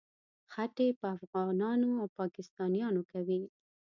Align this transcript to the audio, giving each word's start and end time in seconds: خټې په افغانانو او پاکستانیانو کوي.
خټې 0.51 0.87
په 0.99 1.07
افغانانو 1.17 1.89
او 2.01 2.05
پاکستانیانو 2.19 3.01
کوي. 3.11 3.41